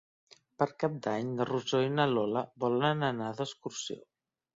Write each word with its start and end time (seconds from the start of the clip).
Per 0.61 0.67
Cap 0.83 0.95
d'Any 1.07 1.27
na 1.33 1.45
Rosó 1.49 1.81
i 1.87 1.91
na 1.97 2.05
Lola 2.13 2.43
volen 2.65 3.05
anar 3.11 3.29
d'excursió. 3.41 3.99